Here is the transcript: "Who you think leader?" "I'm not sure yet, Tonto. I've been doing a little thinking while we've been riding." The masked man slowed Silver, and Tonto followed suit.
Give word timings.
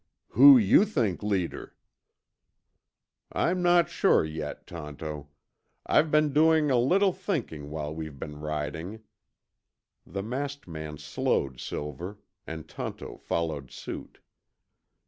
"Who 0.29 0.57
you 0.57 0.83
think 0.83 1.21
leader?" 1.21 1.75
"I'm 3.31 3.61
not 3.61 3.87
sure 3.87 4.25
yet, 4.25 4.65
Tonto. 4.65 5.27
I've 5.85 6.09
been 6.09 6.33
doing 6.33 6.71
a 6.71 6.79
little 6.79 7.13
thinking 7.13 7.69
while 7.69 7.93
we've 7.93 8.17
been 8.17 8.39
riding." 8.39 9.03
The 10.03 10.23
masked 10.23 10.67
man 10.67 10.97
slowed 10.97 11.59
Silver, 11.59 12.17
and 12.47 12.67
Tonto 12.67 13.15
followed 13.17 13.69
suit. 13.69 14.17